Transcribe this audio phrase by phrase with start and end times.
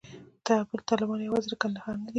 [0.89, 2.09] طالبان یوازې د کندهار نه دي.